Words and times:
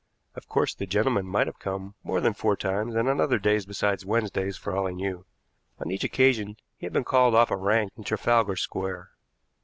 Of 0.33 0.49
course, 0.49 0.73
the 0.73 0.87
gentleman 0.87 1.27
might 1.27 1.45
have 1.45 1.59
come 1.59 1.93
more 2.03 2.19
than 2.21 2.33
four 2.33 2.57
times, 2.57 2.95
and 2.95 3.07
on 3.07 3.21
other 3.21 3.37
days 3.37 3.67
besides 3.67 4.03
Wednesdays 4.03 4.57
for 4.57 4.75
all 4.75 4.87
he 4.87 4.95
knew. 4.95 5.27
On 5.77 5.91
each 5.91 6.03
occasion 6.03 6.57
he 6.75 6.87
had 6.87 6.93
been 6.93 7.03
called 7.03 7.35
off 7.35 7.51
a 7.51 7.55
rank 7.55 7.91
in 7.95 8.03
Trafalgar 8.03 8.55
Square. 8.55 9.11